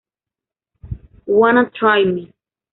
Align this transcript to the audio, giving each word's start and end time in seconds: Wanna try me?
Wanna 1.27 1.69
try 1.69 2.03
me? 2.05 2.33